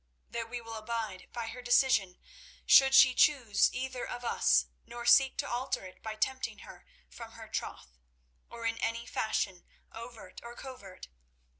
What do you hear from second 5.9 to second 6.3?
by